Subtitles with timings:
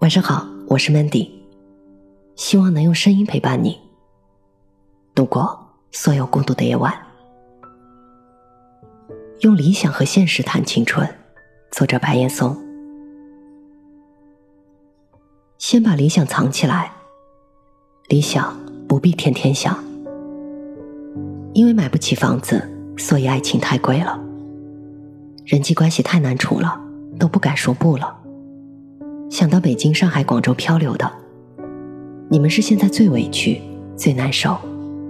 [0.00, 1.28] 晚上好，我是 Mandy，
[2.34, 3.78] 希望能用声音陪伴你
[5.14, 6.94] 度过所有孤独的夜晚。
[9.40, 11.06] 用理想和现实谈青春，
[11.70, 12.56] 作者白岩松。
[15.58, 16.90] 先把理想藏起来，
[18.08, 18.58] 理想
[18.88, 19.78] 不必天天想，
[21.52, 24.18] 因为买不起房子，所以爱情太贵了，
[25.44, 26.80] 人际关系太难处了，
[27.18, 28.16] 都不敢说不了。
[29.30, 31.08] 想到北京、上海、广州漂流的，
[32.28, 33.60] 你们是现在最委屈、
[33.96, 34.58] 最难受、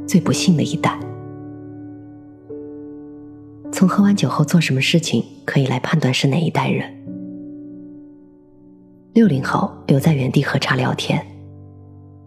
[0.06, 1.00] 最不幸的一代。
[3.72, 6.94] 从喝完酒后做什么事情可以来判断是哪一代人？
[9.14, 11.26] 六零后留在原地喝茶聊天，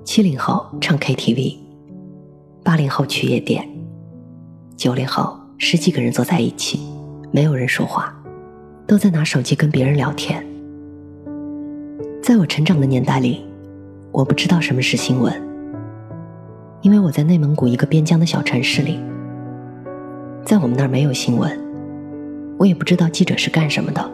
[0.03, 1.57] 七零后唱 KTV，
[2.63, 3.69] 八零后去夜店，
[4.75, 6.79] 九零后十几个人坐在一起，
[7.31, 8.19] 没有人说话，
[8.87, 10.43] 都在拿手机跟别人聊天。
[12.23, 13.45] 在我成长的年代里，
[14.13, 15.33] 我不知道什么是新闻，
[16.79, 18.97] 因为我在内蒙古一个边疆的小城市里，
[20.45, 21.51] 在我们那儿没有新闻，
[22.57, 24.09] 我也不知道记者是干什么的。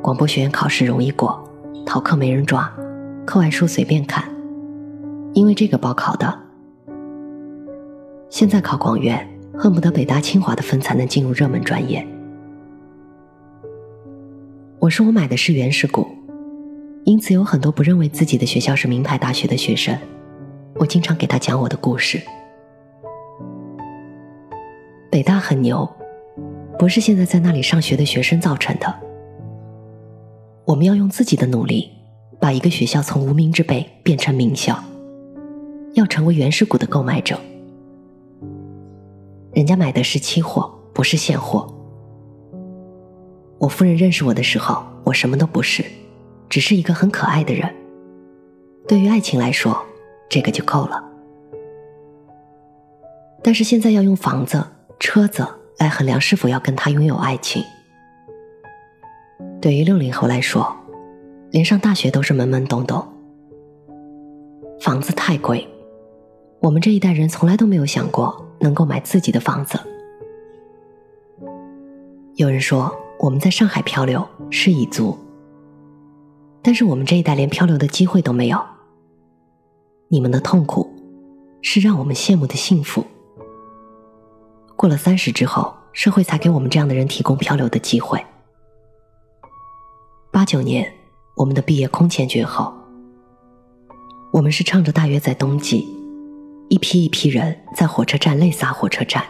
[0.00, 1.38] 广播学院考试容易过，
[1.84, 2.72] 逃课没人抓，
[3.26, 4.24] 课外书随便看，
[5.34, 6.38] 因为这个报考的。
[8.30, 9.28] 现在考广院，
[9.58, 12.02] 恨不得北大清华的分才能进入热门专业。
[14.78, 16.08] 我说我买的是原始股。
[17.08, 19.98] 因此，有很多不认为自己的学校是名牌大学的学生，
[20.74, 22.20] 我经常给他讲我的故事。
[25.10, 25.90] 北大很牛，
[26.78, 28.94] 不是现在在那里上学的学生造成的。
[30.66, 31.90] 我们要用自己的努力，
[32.38, 34.78] 把一个学校从无名之辈变成名校，
[35.94, 37.40] 要成为原始股的购买者。
[39.54, 41.74] 人家买的是期货，不是现货。
[43.58, 45.82] 我夫人认识我的时候，我什么都不是。
[46.48, 47.68] 只是一个很可爱的人，
[48.86, 49.78] 对于爱情来说，
[50.28, 51.04] 这个就够了。
[53.42, 54.64] 但是现在要用房子、
[54.98, 55.46] 车子
[55.78, 57.62] 来衡量是否要跟他拥有爱情，
[59.60, 60.74] 对于六零后来说，
[61.50, 63.06] 连上大学都是懵懵懂懂。
[64.80, 65.68] 房子太贵，
[66.60, 69.78] 我们这一代人从来都没有想过能够买自己的房子。
[72.36, 75.18] 有人说我们在上海漂流是蚁族。
[76.68, 78.62] 但是我们这一代连漂流的机会都没有。
[80.08, 80.86] 你们的痛苦，
[81.62, 83.06] 是让我们羡慕的幸福。
[84.76, 88.22] 过了三十之后，社会才给我们这样的人提供漂流的机会。
[90.30, 90.92] 八九年，
[91.36, 92.70] 我们的毕业空前绝后。
[94.34, 95.80] 我们是唱着《大约在冬季》，
[96.68, 99.24] 一批一批人在火车站泪洒火车站，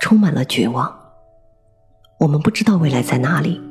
[0.00, 0.92] 充满了绝望。
[2.18, 3.62] 我们不知道未来在哪里。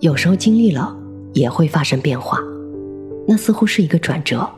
[0.00, 0.96] 有时候经历了，
[1.34, 2.38] 也会发生变化，
[3.26, 4.48] 那似乎是一个转折。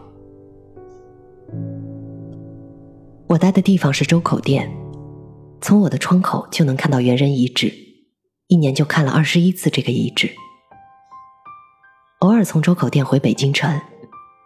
[3.27, 4.71] 我待的地方是周口店，
[5.63, 7.73] 从我的窗口就能看到猿人遗址，
[8.49, 10.31] 一年就看了二十一次这个遗址。
[12.19, 13.81] 偶尔从周口店回北京城，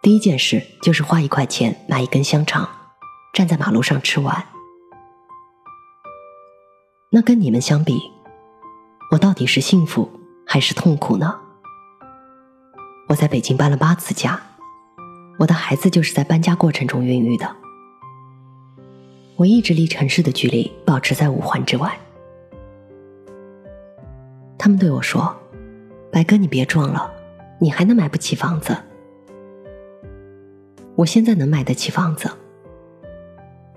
[0.01, 2.69] 第一件事就是花一块钱买一根香肠，
[3.33, 4.45] 站在马路上吃完。
[7.11, 7.99] 那跟你们相比，
[9.11, 10.09] 我到底是幸福？
[10.45, 11.39] 还是痛苦呢？
[13.09, 14.39] 我在北京搬了八次家，
[15.37, 17.55] 我的孩子就是在搬家过程中孕育的。
[19.35, 21.97] 我一直离城市的距离保持在五环之外。
[24.57, 25.35] 他们对我说
[26.11, 27.11] ：“白哥，你别装了，
[27.59, 28.75] 你还能买不起房子。”
[30.95, 32.31] 我现在能买得起房子，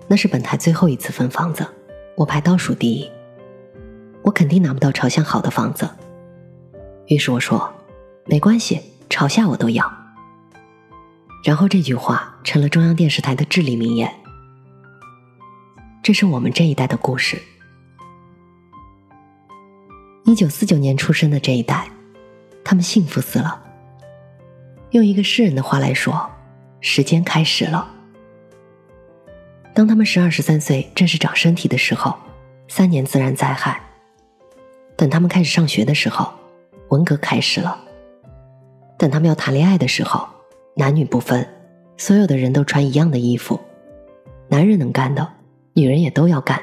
[0.07, 1.67] 那是本台最后一次分房子，
[2.15, 3.11] 我排倒数第一，
[4.23, 5.87] 我肯定拿不到朝向好的房子。
[7.09, 7.73] 于是我说
[8.27, 9.91] ：“没关系，朝下我都要。”
[11.43, 14.13] 然后这句话成了中央电视台的至理名言。
[16.03, 17.41] 这是我们这一代的故事。
[20.25, 21.89] 一九四九年出生的这一代，
[22.63, 23.59] 他们幸福死了。
[24.91, 26.29] 用一个诗人的话来说，
[26.79, 27.89] 时间开始了。
[29.73, 32.15] 当他们十二十三岁正是长身体的时候，
[32.67, 33.81] 三年自然灾害。
[34.95, 36.38] 等他们开始上学的时候。
[36.89, 37.79] 文革开始了。
[38.97, 40.27] 等他们要谈恋爱的时候，
[40.75, 41.47] 男女不分，
[41.97, 43.59] 所有的人都穿一样的衣服。
[44.49, 45.27] 男人能干的，
[45.73, 46.61] 女人也都要干。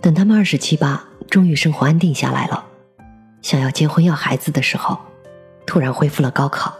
[0.00, 2.64] 等他们二十七八，终于生活安定下来了，
[3.40, 4.98] 想要结婚要孩子的时候，
[5.66, 6.74] 突然恢复了高考。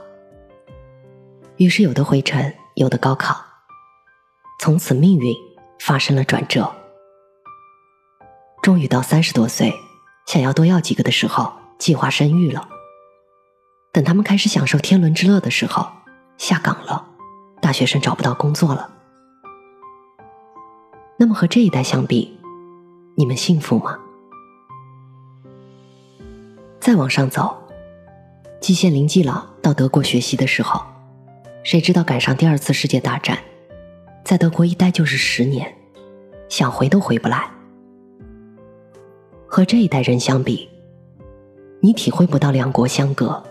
[1.57, 3.37] 于是有的回城，有的高考，
[4.61, 5.35] 从此命运
[5.81, 6.71] 发生了转折。
[8.63, 9.73] 终于到三十多岁。
[10.27, 12.69] 想要多要几个的时候，计划生育了；
[13.93, 15.87] 等他们开始享受天伦之乐的时候，
[16.39, 17.07] 下岗了，
[17.61, 18.91] 大学生找不到工作了。
[21.19, 22.39] 那么和这一代相比，
[23.17, 23.99] 你们幸福吗？
[26.81, 27.57] 再往上走，
[28.61, 30.83] 季羡林季老到德国学习的时候，
[31.63, 33.39] 谁知道赶上第二次世界大战，
[34.25, 35.77] 在德国一待就是十年，
[36.49, 37.51] 想回都回不来。
[39.55, 40.67] 和这一代人相比，
[41.81, 43.45] 你体会不到两国相隔。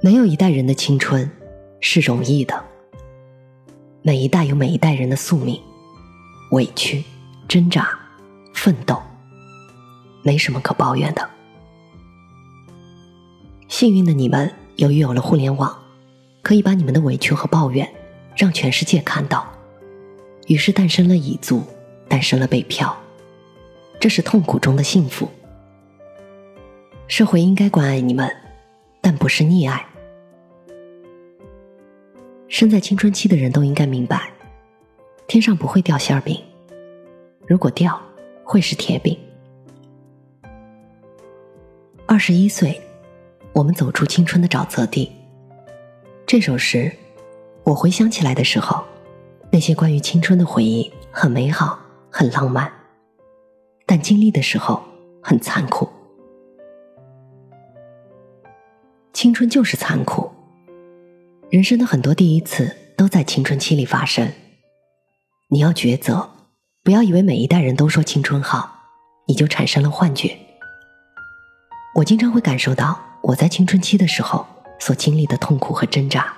[0.00, 1.30] 没有一代人的青春
[1.78, 2.64] 是容易的，
[4.00, 5.60] 每一代有每一代人的宿命，
[6.52, 7.04] 委屈、
[7.46, 7.86] 挣扎、
[8.54, 8.98] 奋斗。
[10.22, 11.28] 没什么可抱怨的。
[13.68, 15.76] 幸运的你们，由于有了互联网，
[16.40, 17.86] 可以把你们的委屈和抱怨
[18.38, 19.46] 让全世界看到，
[20.46, 21.62] 于是诞生了蚁族，
[22.08, 22.96] 诞生了北漂，
[24.06, 25.28] 这是痛苦中的幸福。
[27.08, 28.30] 社会应该关爱你们，
[29.00, 29.84] 但不是溺爱。
[32.46, 34.30] 身在青春期的人都应该明白，
[35.26, 36.40] 天上不会掉馅儿饼，
[37.48, 38.00] 如果掉，
[38.44, 39.18] 会是铁饼。
[42.06, 42.80] 二十一岁，
[43.52, 45.10] 我们走出青春的沼泽地。
[46.24, 46.92] 这首诗，
[47.64, 48.84] 我回想起来的时候，
[49.50, 51.76] 那些关于青春的回忆很美好，
[52.08, 52.72] 很浪漫，
[53.86, 54.82] 但经历的时候
[55.22, 55.88] 很残酷。
[59.12, 60.30] 青春就是残酷，
[61.48, 64.30] 人生的很多第一次都在青春期里发生。
[65.48, 66.28] 你要抉择，
[66.82, 68.80] 不要以为每一代人都说青春好，
[69.28, 70.36] 你就产生了幻觉。
[71.94, 74.44] 我经常会感受到我在青春期的时候
[74.78, 76.34] 所经历的痛苦和挣扎。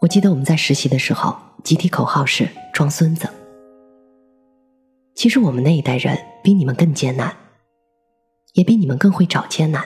[0.00, 3.28] 我记得我们在实习的时候，集体口号是“装孙子”。
[5.14, 7.36] 其实我们那一代人比你们更艰难，
[8.54, 9.84] 也比你们更会找艰难。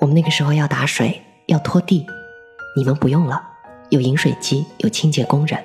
[0.00, 2.06] 我们那个时候要打水，要拖地，
[2.76, 3.42] 你们不用了，
[3.90, 5.62] 有饮水机，有清洁工人。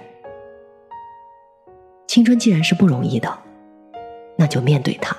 [2.07, 3.37] 青春既然是不容易的，
[4.35, 5.15] 那就面对它。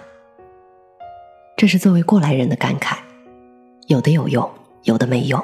[1.56, 2.98] 这是作为过来人的感慨，
[3.86, 4.50] 有的有用，
[4.82, 5.42] 有的没用。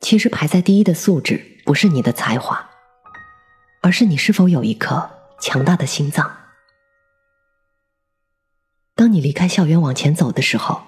[0.00, 2.71] 其实排在第一的素质不是你的才华，
[3.82, 6.30] 而是你是否有一颗强大的心脏。
[8.94, 10.82] 当你离开校园往前走的时候，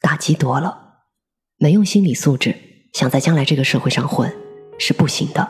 [0.00, 1.04] 打击多了，
[1.58, 2.56] 没用心理素质
[2.92, 4.34] 想在将来这个社会上混
[4.76, 5.48] 是不行的。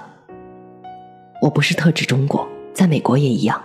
[1.41, 3.61] 我不是特指中国，在美国也一样。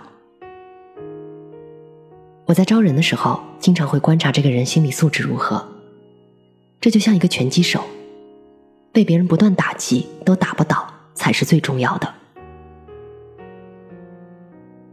[2.46, 5.68] 我在招人的时候，经常会观察这个人心理素质如何。
[6.80, 7.84] 这就像一个拳击手，
[8.90, 12.14] 被别人不断打击都打不倒，才是最重要的。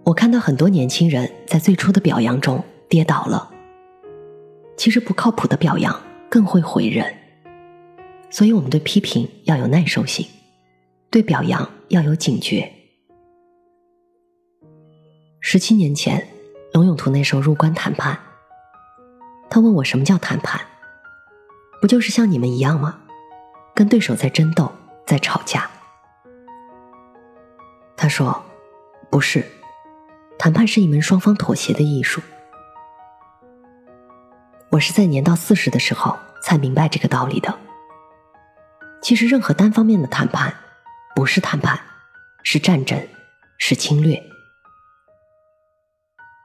[0.05, 3.51] 我看到很多年轻人在最初的表扬中跌倒了。
[4.77, 7.13] 其实不靠谱的表扬更会毁人，
[8.29, 10.27] 所以我们对批评要有耐受性，
[11.09, 12.71] 对表扬要有警觉。
[15.41, 16.27] 十七年前。
[16.73, 18.19] 龙永图那时候入关谈判，
[19.49, 20.59] 他问我什么叫谈判？
[21.79, 22.99] 不就是像你们一样吗？
[23.73, 24.69] 跟对手在争斗，
[25.05, 25.71] 在吵架。
[27.95, 28.43] 他说
[29.09, 29.45] ：“不是，
[30.37, 32.21] 谈判是一门双方妥协的艺术。”
[34.71, 37.57] 我是在年到四十的时候才明白这个道理的。
[39.01, 40.55] 其实，任何单方面的谈判，
[41.15, 41.79] 不是谈判，
[42.43, 43.07] 是战争，
[43.57, 44.21] 是侵略。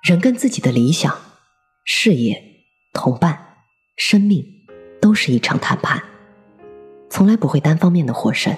[0.02, 1.18] 人跟自己的理想、
[1.84, 2.42] 事业、
[2.92, 3.56] 同伴、
[3.96, 4.44] 生命，
[5.00, 6.02] 都是一场谈判，
[7.08, 8.54] 从来不会单方面的获胜。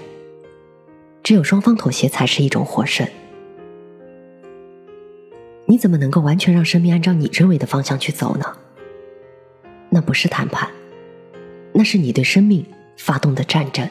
[1.22, 3.08] 只有双方妥协，才是一种获胜。
[5.72, 8.44] 你怎么能够完全让生命按照你认为的方向去走呢？
[9.88, 10.68] 那不是谈判，
[11.72, 12.66] 那是你对生命
[12.98, 13.88] 发动的战争。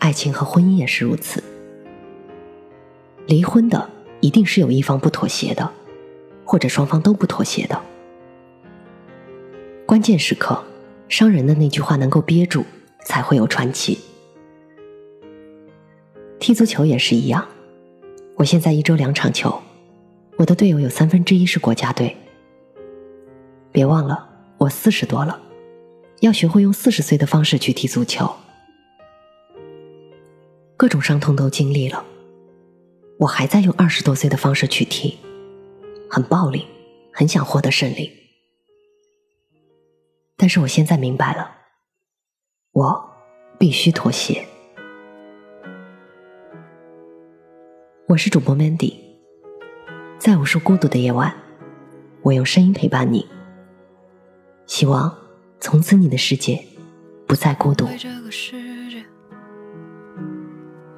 [0.00, 1.42] 爱情和婚姻也是如此。
[3.26, 3.88] 离婚的
[4.20, 5.72] 一定是有一方不妥协的。
[6.44, 7.80] 或者双方都不妥协的，
[9.86, 10.62] 关键时刻，
[11.08, 12.66] 伤人的那句话能够憋住，
[13.06, 13.98] 才会有传奇。
[16.38, 17.46] 踢足球也是一样，
[18.34, 19.62] 我现在一周两场球，
[20.40, 22.16] 我的队友有三分之一是国家队。
[23.70, 25.38] 别忘了，我四十多了，
[26.20, 28.34] 要学会用四十岁的方式去踢足球。
[30.78, 32.02] 各种伤痛都经历了，
[33.18, 35.18] 我还在用二十多岁的方式去踢。
[36.08, 36.66] 很暴力，
[37.12, 38.10] 很想获得胜利，
[40.38, 41.50] 但是我现在明白了，
[42.72, 43.10] 我
[43.58, 44.46] 必须妥协。
[48.08, 48.94] 我是主播 Mandy，
[50.20, 51.32] 在无数孤独的夜晚，
[52.20, 53.26] 我用声音陪伴你。
[54.66, 55.10] 希望
[55.58, 56.62] 从此你的世界
[57.26, 57.86] 不再孤独。
[57.96, 58.52] 这个世
[58.90, 59.02] 界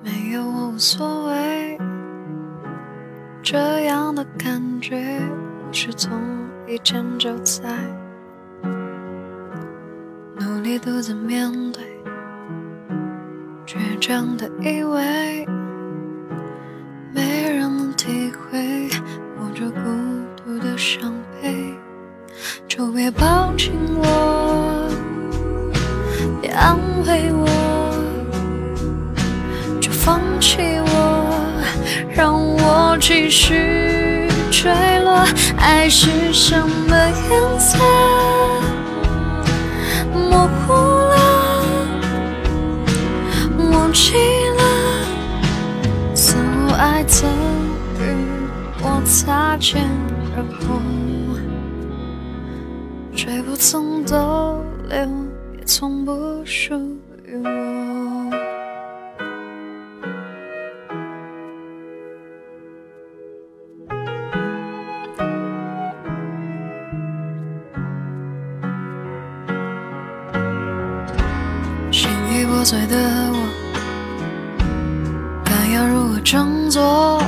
[0.02, 1.78] 没有我无所谓，
[3.44, 5.20] 这样的感觉
[5.70, 6.20] 是从
[6.66, 7.78] 以前就在
[10.40, 11.84] 努力独自面对，
[13.64, 15.46] 倔强的以为
[22.82, 24.90] 就别抱紧我，
[26.40, 27.46] 别安慰我，
[29.80, 31.22] 就放弃我，
[32.12, 34.74] 让我继续坠
[35.04, 35.24] 落。
[35.58, 36.96] 爱是什么
[37.30, 37.78] 颜色？
[40.12, 41.16] 模糊了，
[43.70, 44.14] 忘记
[44.58, 44.62] 了，
[46.16, 47.30] 似乎爱曾
[48.00, 48.02] 与
[48.82, 49.88] 我擦肩
[50.36, 50.82] 而过。
[53.24, 54.98] 谁不曾逗留，
[55.56, 56.74] 也从不属
[57.24, 57.48] 于我。
[71.92, 72.96] 心已破碎的
[73.30, 73.38] 我，
[75.44, 77.22] 该要如何振作？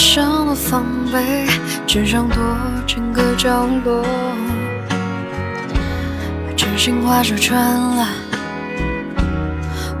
[0.00, 1.46] 一生的防备，
[1.86, 2.38] 只想躲
[2.86, 4.02] 进个角落。
[4.88, 8.08] 把真心话说穿了，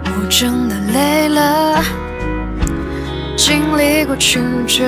[0.06, 1.84] 我真的累了。
[3.36, 4.86] 经历过曲折，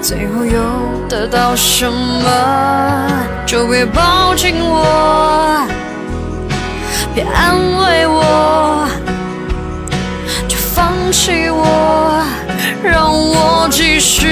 [0.00, 3.26] 最后又得到什么？
[3.44, 5.66] 就别抱紧我，
[7.12, 8.88] 别安慰我，
[10.46, 12.22] 就放弃我。
[12.82, 14.26] 让我继续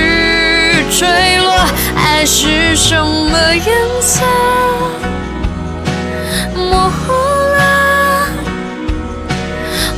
[0.91, 1.07] 坠
[1.39, 1.53] 落，
[1.97, 3.65] 爱是什么颜
[4.01, 4.25] 色？
[6.55, 7.13] 模糊
[7.57, 7.63] 了，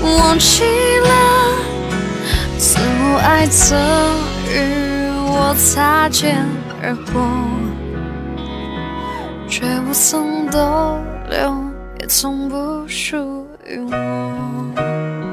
[0.03, 0.65] 忘记
[1.03, 1.09] 了，
[2.59, 3.79] 自我爱曾
[4.49, 4.55] 与
[5.29, 6.47] 我擦肩
[6.83, 7.23] 而过，
[9.49, 10.99] 却不曾逗
[11.29, 11.55] 留，
[12.00, 15.25] 也从不属于我。